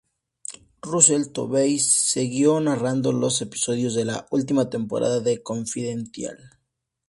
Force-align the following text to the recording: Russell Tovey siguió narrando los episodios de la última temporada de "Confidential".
Russell 0.81 1.27
Tovey 1.31 1.77
siguió 1.77 2.59
narrando 2.59 3.11
los 3.11 3.39
episodios 3.43 3.93
de 3.93 4.05
la 4.05 4.25
última 4.31 4.67
temporada 4.67 5.19
de 5.19 5.43
"Confidential". 5.43 6.39